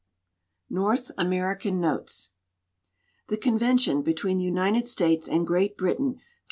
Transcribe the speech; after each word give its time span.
NORTH 0.71 1.11
AMERICAN 1.15 1.79
NOTES 1.79 2.31
The 3.27 3.37
convention 3.37 4.01
between 4.01 4.39
the 4.39 4.43
United 4.45 4.87
States 4.87 5.27
and 5.27 5.45
Great 5.45 5.77
Britain 5.77 6.15
to. 6.15 6.19